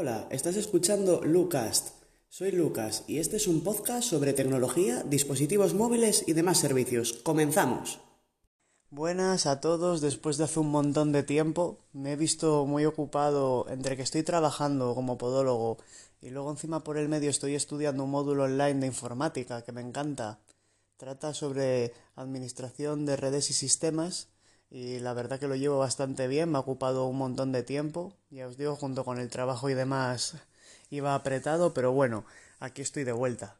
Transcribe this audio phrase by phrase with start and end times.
[0.00, 1.88] Hola, estás escuchando Lucast.
[2.28, 7.14] Soy Lucas y este es un podcast sobre tecnología, dispositivos móviles y demás servicios.
[7.24, 7.98] Comenzamos.
[8.90, 13.66] Buenas a todos, después de hace un montón de tiempo me he visto muy ocupado
[13.70, 15.78] entre que estoy trabajando como podólogo
[16.22, 19.80] y luego encima por el medio estoy estudiando un módulo online de informática que me
[19.80, 20.38] encanta.
[20.96, 24.28] Trata sobre administración de redes y sistemas
[24.70, 28.12] y la verdad que lo llevo bastante bien, me ha ocupado un montón de tiempo,
[28.30, 30.36] ya os digo, junto con el trabajo y demás
[30.90, 32.24] iba apretado, pero bueno,
[32.60, 33.56] aquí estoy de vuelta.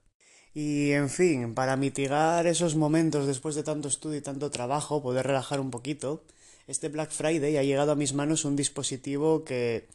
[0.55, 5.27] Y en fin, para mitigar esos momentos después de tanto estudio y tanto trabajo, poder
[5.27, 6.24] relajar un poquito,
[6.66, 9.86] este Black Friday ha llegado a mis manos un dispositivo que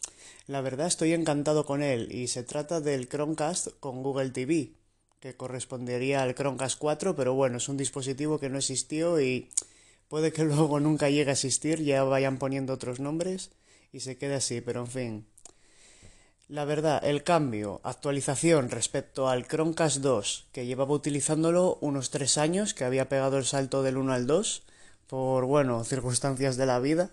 [0.48, 4.72] la verdad estoy encantado con él y se trata del Chromecast con Google TV,
[5.20, 9.50] que correspondería al Chromecast 4, pero bueno, es un dispositivo que no existió y
[10.14, 13.50] Puede que luego nunca llegue a existir, ya vayan poniendo otros nombres
[13.92, 15.28] y se quede así, pero en fin.
[16.48, 22.76] La verdad, el cambio, actualización respecto al Chromecast 2, que llevaba utilizándolo unos tres años,
[22.76, 24.68] que había pegado el salto del 1 al 2,
[25.08, 27.10] por, bueno, circunstancias de la vida.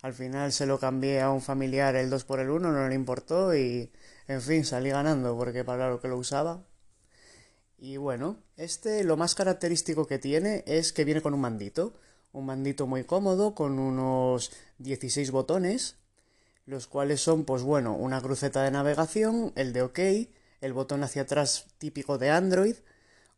[0.00, 2.94] Al final se lo cambié a un familiar el 2 por el 1, no le
[2.94, 3.92] importó y,
[4.26, 6.64] en fin, salí ganando porque para lo que lo usaba.
[7.76, 11.92] Y bueno, este lo más característico que tiene es que viene con un mandito
[12.32, 15.96] un mandito muy cómodo con unos 16 botones,
[16.66, 19.98] los cuales son, pues bueno, una cruceta de navegación, el de OK,
[20.60, 22.76] el botón hacia atrás típico de Android,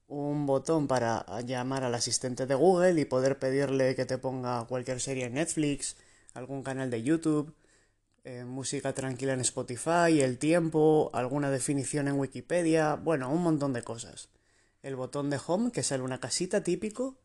[0.09, 5.01] un botón para llamar al asistente de Google y poder pedirle que te ponga cualquier
[5.01, 5.97] serie en Netflix,
[6.35, 7.55] algún canal de YouTube,
[8.25, 13.83] eh, música tranquila en Spotify, el tiempo, alguna definición en Wikipedia, bueno, un montón de
[13.83, 14.29] cosas.
[14.83, 17.17] El botón de home que sale una casita típico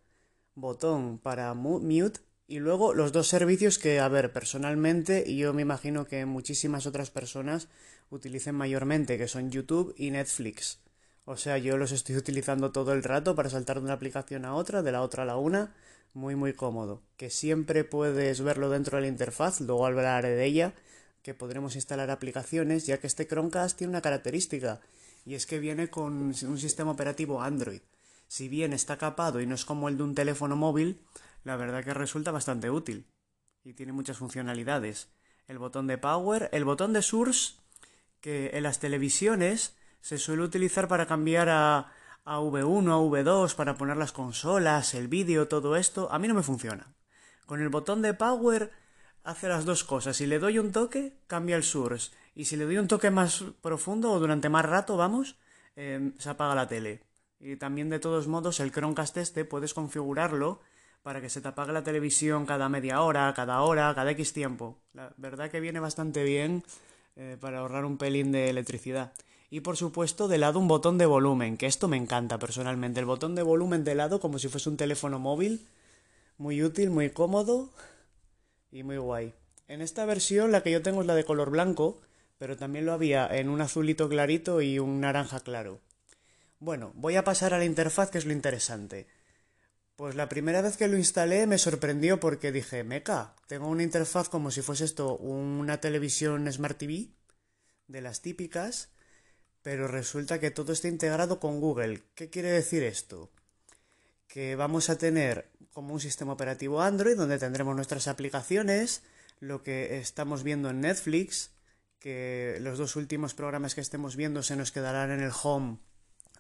[0.56, 5.64] botón para mute y luego los dos servicios que, a ver, personalmente y yo me
[5.64, 7.68] imagino que muchísimas otras personas
[8.10, 10.80] utilicen mayormente, que son YouTube y Netflix.
[11.26, 14.54] O sea, yo los estoy utilizando todo el rato para saltar de una aplicación a
[14.54, 15.76] otra, de la otra a la una,
[16.14, 17.02] muy muy cómodo.
[17.18, 20.74] Que siempre puedes verlo dentro de la interfaz, luego hablaré de ella,
[21.24, 24.82] que podremos instalar aplicaciones, ya que este Chromecast tiene una característica,
[25.26, 27.82] y es que viene con un sistema operativo Android
[28.28, 31.02] si bien está capado y no es como el de un teléfono móvil,
[31.44, 33.08] la verdad que resulta bastante útil
[33.64, 35.10] y tiene muchas funcionalidades.
[35.48, 37.56] El botón de power, el botón de source,
[38.22, 41.92] que en las televisiones se suele utilizar para cambiar a,
[42.24, 46.36] a V1, a V2, para poner las consolas, el vídeo, todo esto, a mí no
[46.36, 46.96] me funciona.
[47.46, 48.72] Con el botón de power
[49.24, 50.18] hace las dos cosas.
[50.18, 52.12] Si le doy un toque, cambia el source.
[52.34, 55.38] Y si le doy un toque más profundo o durante más rato, vamos,
[55.76, 57.02] eh, se apaga la tele.
[57.40, 60.60] Y también de todos modos el Chromecast este puedes configurarlo
[61.04, 64.80] para que se te apague la televisión cada media hora, cada hora, cada X tiempo.
[64.94, 66.64] La verdad que viene bastante bien
[67.16, 69.14] eh, para ahorrar un pelín de electricidad.
[69.52, 73.00] Y por supuesto de lado un botón de volumen, que esto me encanta personalmente.
[73.00, 75.68] El botón de volumen de lado como si fuese un teléfono móvil.
[76.38, 77.70] Muy útil, muy cómodo
[78.72, 79.34] y muy guay.
[79.68, 82.02] En esta versión la que yo tengo es la de color blanco,
[82.38, 85.80] pero también lo había en un azulito clarito y un naranja claro.
[86.66, 89.06] Bueno, voy a pasar a la interfaz, que es lo interesante.
[89.96, 94.30] Pues la primera vez que lo instalé me sorprendió porque dije, meca, tengo una interfaz
[94.30, 97.10] como si fuese esto una televisión Smart TV,
[97.88, 98.90] de las típicas,
[99.62, 102.02] pero resulta que todo está integrado con Google.
[102.16, 103.30] ¿Qué quiere decir esto?
[104.28, 109.04] Que vamos a tener como un sistema operativo Android donde tendremos nuestras aplicaciones,
[109.40, 111.52] lo que estamos viendo en Netflix,
[112.00, 115.78] que los dos últimos programas que estemos viendo se nos quedarán en el home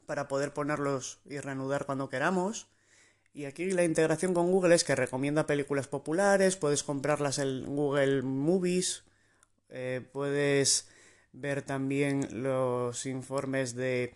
[0.06, 2.68] para poder ponerlos y reanudar cuando queramos.
[3.34, 8.22] Y aquí la integración con Google es que recomienda películas populares, puedes comprarlas en Google
[8.22, 9.04] Movies,
[9.70, 10.88] eh, puedes
[11.34, 14.16] ver también los informes de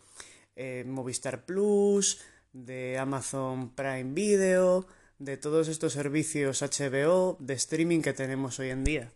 [0.55, 2.21] eh, Movistar Plus,
[2.53, 8.83] de Amazon Prime Video, de todos estos servicios HBO de streaming que tenemos hoy en
[8.83, 9.11] día.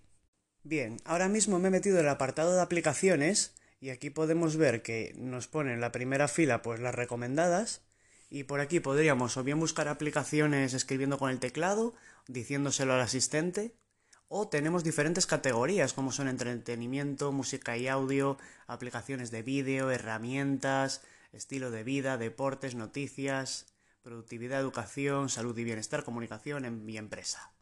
[0.63, 4.81] Bien, ahora mismo me he metido en el apartado de aplicaciones y aquí podemos ver
[4.81, 7.81] que nos pone en la primera fila pues las recomendadas
[8.29, 11.93] y por aquí podríamos o bien buscar aplicaciones escribiendo con el teclado,
[12.29, 13.75] diciéndoselo al asistente,
[14.29, 18.37] o tenemos diferentes categorías como son entretenimiento, música y audio,
[18.67, 21.01] aplicaciones de vídeo, herramientas,
[21.33, 23.65] estilo de vida, deportes, noticias,
[24.01, 27.52] productividad, educación, salud y bienestar, comunicación y empresa.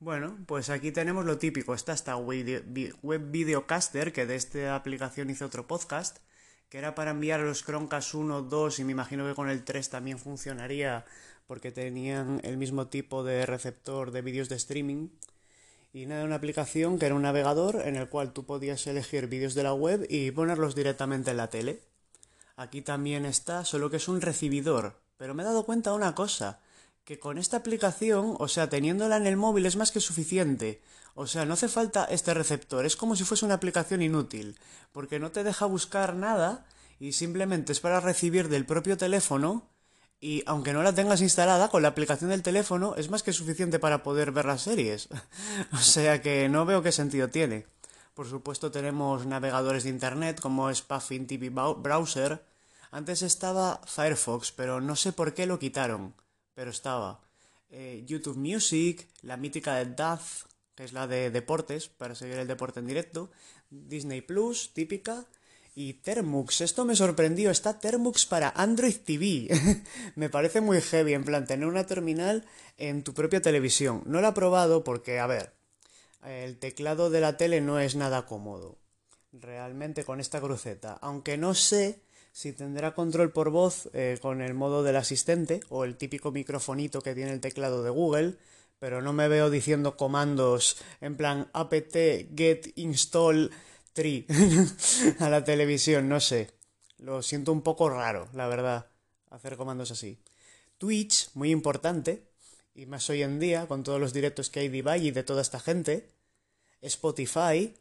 [0.00, 1.74] Bueno, pues aquí tenemos lo típico.
[1.74, 6.20] Está esta Web Videocaster, que de esta aplicación hice otro podcast,
[6.70, 9.62] que era para enviar a los Chromecast 1, 2 y me imagino que con el
[9.62, 11.04] 3 también funcionaría
[11.46, 15.08] porque tenían el mismo tipo de receptor de vídeos de streaming.
[15.92, 19.52] Y nada, una aplicación que era un navegador en el cual tú podías elegir vídeos
[19.52, 21.82] de la web y ponerlos directamente en la tele.
[22.56, 24.98] Aquí también está, solo que es un recibidor.
[25.18, 26.60] Pero me he dado cuenta de una cosa,
[27.04, 30.82] que con esta aplicación, o sea, teniéndola en el móvil es más que suficiente.
[31.14, 34.58] O sea, no hace falta este receptor, es como si fuese una aplicación inútil,
[34.92, 36.66] porque no te deja buscar nada
[36.98, 39.68] y simplemente es para recibir del propio teléfono
[40.20, 43.78] y aunque no la tengas instalada, con la aplicación del teléfono es más que suficiente
[43.78, 45.08] para poder ver las series.
[45.72, 47.66] o sea que no veo qué sentido tiene.
[48.14, 52.44] Por supuesto tenemos navegadores de internet como es Puffin TV Browser.
[52.90, 56.14] Antes estaba Firefox, pero no sé por qué lo quitaron.
[56.60, 57.22] Pero estaba.
[57.70, 62.46] Eh, YouTube Music, la mítica de DAF, que es la de deportes, para seguir el
[62.46, 63.30] deporte en directo.
[63.70, 65.24] Disney Plus, típica
[65.74, 69.48] y Termux, esto me sorprendió, está Termux para Android TV.
[70.16, 72.44] me parece muy heavy, en plan, tener una terminal
[72.76, 74.02] en tu propia televisión.
[74.04, 75.54] No lo he probado porque, a ver,
[76.26, 78.76] el teclado de la tele no es nada cómodo.
[79.32, 80.98] Realmente con esta cruceta.
[81.00, 82.02] Aunque no sé
[82.32, 87.02] si tendrá control por voz eh, con el modo del asistente o el típico microfonito
[87.02, 88.36] que tiene el teclado de Google.
[88.78, 91.94] Pero no me veo diciendo comandos en plan apt
[92.34, 93.50] get install
[93.92, 94.26] tri
[95.18, 96.50] a la televisión, no sé.
[96.98, 98.90] Lo siento un poco raro, la verdad,
[99.30, 100.18] hacer comandos así.
[100.78, 102.30] Twitch, muy importante,
[102.74, 105.22] y más hoy en día, con todos los directos que hay de Ibai y de
[105.22, 106.08] toda esta gente.
[106.80, 107.74] Spotify.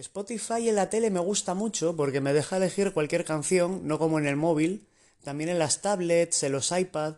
[0.00, 4.20] Spotify en la tele me gusta mucho porque me deja elegir cualquier canción, no como
[4.20, 4.86] en el móvil.
[5.24, 7.16] También en las tablets, en los iPad,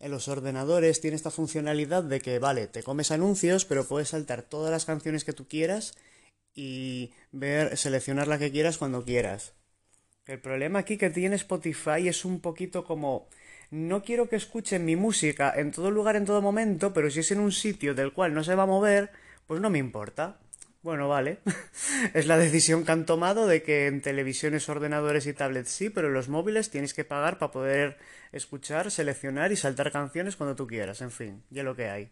[0.00, 4.42] en los ordenadores tiene esta funcionalidad de que, vale, te comes anuncios, pero puedes saltar
[4.42, 5.94] todas las canciones que tú quieras
[6.54, 9.52] y ver, seleccionar la que quieras cuando quieras.
[10.24, 13.28] El problema aquí que tiene Spotify es un poquito como
[13.70, 17.30] no quiero que escuchen mi música en todo lugar en todo momento, pero si es
[17.32, 19.10] en un sitio del cual no se va a mover,
[19.46, 20.40] pues no me importa.
[20.84, 21.38] Bueno, vale.
[22.14, 26.08] es la decisión que han tomado de que en televisiones, ordenadores y tablets sí, pero
[26.08, 27.96] en los móviles tienes que pagar para poder
[28.32, 31.00] escuchar, seleccionar y saltar canciones cuando tú quieras.
[31.00, 32.10] En fin, ya lo que hay.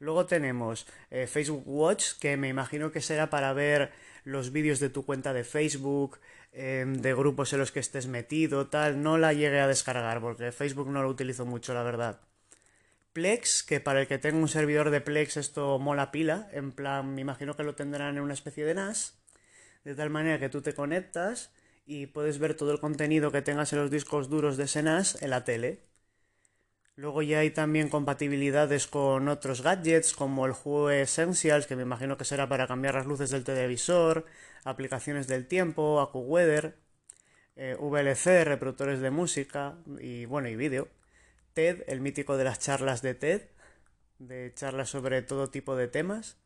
[0.00, 3.92] Luego tenemos eh, Facebook Watch, que me imagino que será para ver
[4.24, 6.20] los vídeos de tu cuenta de Facebook,
[6.52, 9.02] em, de grupos en los que estés metido, tal.
[9.02, 12.20] No la llegué a descargar porque Facebook no lo utilizo mucho, la verdad.
[13.12, 17.14] Plex, que para el que tenga un servidor de Plex esto mola pila, en plan,
[17.14, 19.18] me imagino que lo tendrán en una especie de NAS,
[19.84, 21.50] de tal manera que tú te conectas
[21.86, 25.22] y puedes ver todo el contenido que tengas en los discos duros de ese NAS
[25.22, 25.80] en la tele.
[26.96, 32.16] Luego ya hay también compatibilidades con otros gadgets como el juego Essentials, que me imagino
[32.18, 34.26] que será para cambiar las luces del televisor,
[34.64, 36.76] aplicaciones del tiempo, AccuWeather,
[37.56, 40.88] eh, VLC, reproductores de música y bueno, y vídeo.
[41.58, 43.42] TED, el mítico de las charlas de TED,
[44.20, 46.36] de charlas sobre todo tipo de temas.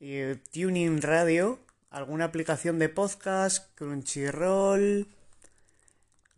[0.00, 1.58] Y Tuning Radio,
[1.90, 5.08] alguna aplicación de podcast, Crunchyroll,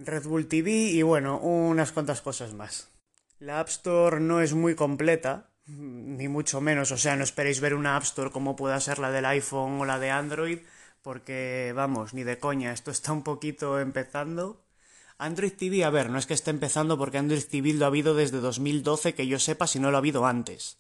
[0.01, 2.91] Red Bull TV y bueno, unas cuantas cosas más.
[3.39, 7.75] La App Store no es muy completa, ni mucho menos, o sea, no esperéis ver
[7.75, 10.59] una App Store como pueda ser la del iPhone o la de Android,
[11.03, 14.64] porque vamos, ni de coña, esto está un poquito empezando.
[15.19, 18.15] Android TV, a ver, no es que esté empezando porque Android TV lo ha habido
[18.15, 20.79] desde 2012, que yo sepa, si no lo ha habido antes.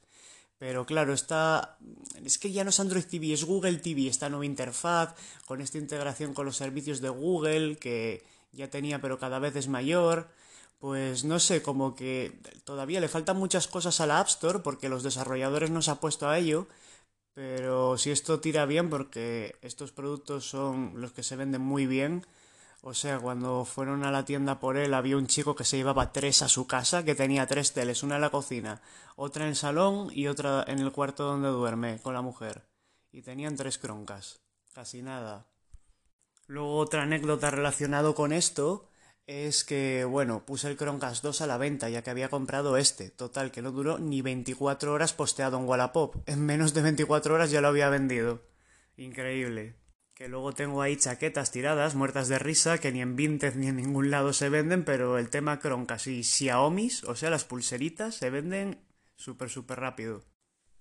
[0.59, 1.79] Pero claro, está.
[2.25, 5.15] Es que ya no es Android TV, es Google TV, esta nueva interfaz,
[5.47, 9.69] con esta integración con los servicios de Google, que ya tenía pero cada vez es
[9.69, 10.29] mayor,
[10.79, 12.33] pues no sé, como que
[12.65, 15.99] todavía le faltan muchas cosas a la App Store porque los desarrolladores no se han
[15.99, 16.67] puesto a ello,
[17.35, 22.25] pero si esto tira bien porque estos productos son los que se venden muy bien,
[22.87, 26.13] o sea, cuando fueron a la tienda por él había un chico que se llevaba
[26.13, 28.83] tres a su casa, que tenía tres teles, una en la cocina,
[29.17, 32.67] otra en el salón y otra en el cuarto donde duerme con la mujer.
[33.11, 34.43] Y tenían tres croncas.
[34.75, 35.47] Casi nada.
[36.47, 38.87] Luego otra anécdota relacionado con esto
[39.27, 43.09] es que, bueno, puse el Chromecast 2 a la venta ya que había comprado este.
[43.09, 46.17] Total, que no duró ni 24 horas posteado en Wallapop.
[46.27, 48.43] En menos de 24 horas ya lo había vendido.
[48.99, 49.84] Increíble.
[50.15, 53.77] Que luego tengo ahí chaquetas tiradas, muertas de risa, que ni en Vinted ni en
[53.77, 58.31] ningún lado se venden, pero el tema Chromecast y Xiaomi, o sea, las pulseritas, se
[58.31, 58.79] venden
[59.17, 60.23] súper, súper rápido.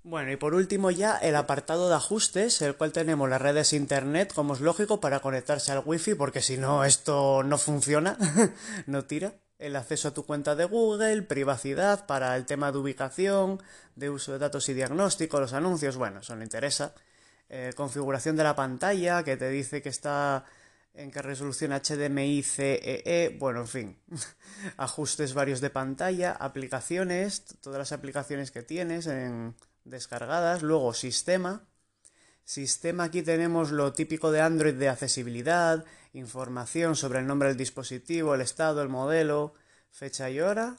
[0.03, 4.33] Bueno, y por último ya el apartado de ajustes, el cual tenemos las redes internet,
[4.35, 8.17] como es lógico, para conectarse al wifi, porque si no esto no funciona,
[8.85, 9.33] no tira.
[9.57, 13.63] El acceso a tu cuenta de Google, privacidad para el tema de ubicación,
[13.95, 16.93] de uso de datos y diagnóstico, los anuncios, bueno, eso no interesa.
[17.55, 20.43] Eh, configuración de la pantalla, que te dice que está
[20.95, 23.97] en qué resolución HDMI CEE, e, bueno, en fin,
[24.77, 29.53] ajustes varios de pantalla, aplicaciones, todas las aplicaciones que tienes en
[29.85, 30.63] descargadas.
[30.63, 31.61] Luego sistema.
[32.43, 38.33] Sistema aquí tenemos lo típico de Android de accesibilidad, información sobre el nombre del dispositivo,
[38.33, 39.53] el estado, el modelo,
[39.91, 40.77] fecha y hora,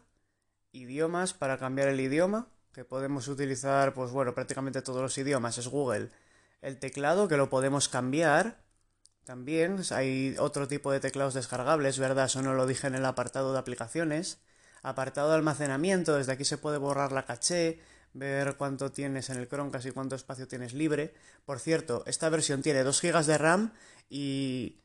[0.73, 5.69] idiomas para cambiar el idioma, que podemos utilizar pues bueno, prácticamente todos los idiomas, es
[5.69, 6.11] Google.
[6.65, 8.65] El teclado que lo podemos cambiar.
[9.25, 12.25] También hay otro tipo de teclados descargables, ¿verdad?
[12.25, 14.41] Eso no lo dije en el apartado de aplicaciones.
[14.83, 17.81] Apartado de almacenamiento, desde aquí se puede borrar la caché,
[18.15, 21.13] ver cuánto tienes en el Chromecast y cuánto espacio tienes libre.
[21.45, 23.73] Por cierto, esta versión tiene 2 GB de RAM
[24.09, 24.81] y...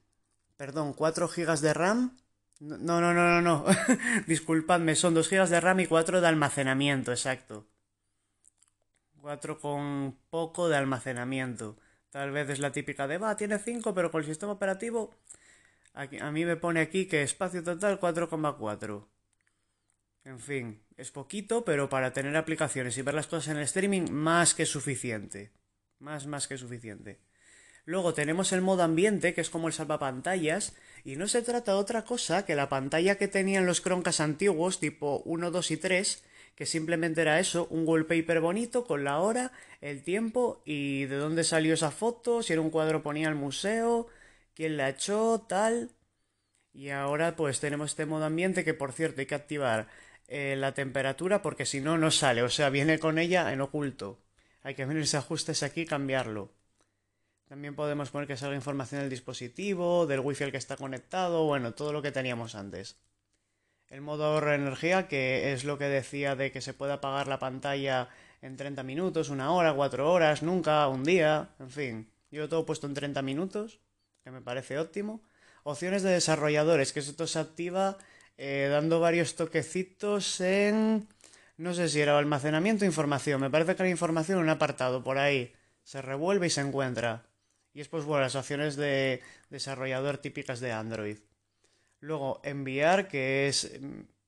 [0.57, 2.17] Perdón, 4 GB de RAM.
[2.59, 3.65] No, no, no, no, no.
[4.27, 7.67] Disculpadme, son 2 GB de RAM y 4 de almacenamiento, exacto.
[9.29, 11.77] 4 con poco de almacenamiento.
[12.09, 15.13] Tal vez es la típica de, va, tiene 5, pero con el sistema operativo...
[15.93, 19.05] a mí me pone aquí que espacio total 4,4.
[20.25, 24.09] En fin, es poquito, pero para tener aplicaciones y ver las cosas en el streaming,
[24.09, 25.51] más que suficiente.
[25.99, 27.19] Más, más que suficiente.
[27.85, 31.77] Luego tenemos el modo ambiente, que es como el salvapantallas, y no se trata de
[31.77, 36.23] otra cosa que la pantalla que tenían los croncas antiguos, tipo 1, 2 y 3,
[36.59, 41.45] que simplemente era eso, un wallpaper bonito con la hora, el tiempo y de dónde
[41.45, 44.07] salió esa foto, si era un cuadro ponía el museo,
[44.55, 45.91] quién la echó, tal.
[46.73, 49.87] Y ahora pues tenemos este modo ambiente que por cierto hay que activar
[50.27, 52.43] eh, la temperatura porque si no, no sale.
[52.43, 54.19] O sea, viene con ella en oculto.
[54.61, 56.51] Hay que venirse ajustes aquí y cambiarlo.
[57.47, 61.73] También podemos poner que salga información del dispositivo, del wifi al que está conectado, bueno,
[61.73, 62.97] todo lo que teníamos antes.
[63.89, 67.27] El modo ahorro de energía, que es lo que decía de que se puede apagar
[67.27, 68.09] la pantalla
[68.41, 72.11] en 30 minutos, una hora, cuatro horas, nunca, un día, en fin.
[72.31, 73.79] Yo todo puesto en 30 minutos,
[74.23, 75.23] que me parece óptimo.
[75.63, 77.97] Opciones de desarrolladores, que esto se activa
[78.37, 81.07] eh, dando varios toquecitos en...
[81.57, 83.41] No sé si era almacenamiento o información.
[83.41, 85.53] Me parece que era información un apartado por ahí.
[85.83, 87.25] Se revuelve y se encuentra.
[87.73, 91.17] Y es pues bueno, las opciones de desarrollador típicas de Android.
[91.99, 93.79] Luego, enviar, que es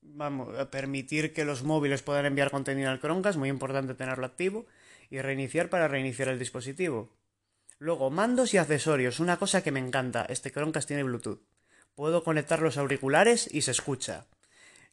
[0.02, 4.66] vamos, permitir que los móviles puedan enviar contenido al Chromecast, muy importante tenerlo activo,
[5.10, 7.10] y reiniciar para reiniciar el dispositivo.
[7.80, 11.42] Luego, mandos y accesorios, una cosa que me encanta, este Chromecast tiene Bluetooth
[11.96, 14.26] puedo conectar los auriculares y se escucha.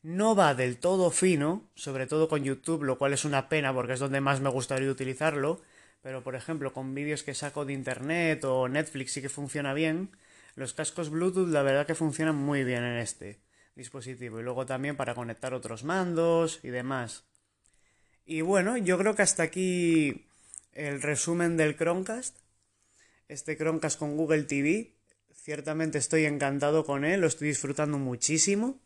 [0.02, 3.94] No va del todo fino, sobre todo con YouTube, lo cual es una pena porque
[3.94, 5.60] es donde más me gustaría utilizarlo,
[6.02, 10.10] pero por ejemplo con vídeos que saco de internet o Netflix sí que funciona bien.
[10.58, 13.40] Los cascos Bluetooth la verdad que funcionan muy bien en este
[13.74, 17.24] dispositivo y luego también para conectar otros mandos y demás.
[18.26, 20.26] Y bueno, yo creo que hasta aquí
[20.72, 22.36] el resumen del Chromecast.
[23.28, 24.98] Este Chromecast con Google TV
[25.48, 28.82] Ciertamente estoy encantado con él, lo estoy disfrutando muchísimo.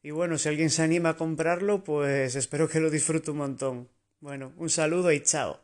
[0.00, 3.88] Y bueno, si alguien se anima a comprarlo, pues espero que lo disfrute un montón.
[4.20, 5.58] Bueno, un saludo y chao.